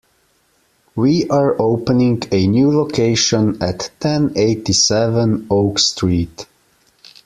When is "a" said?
2.31-2.47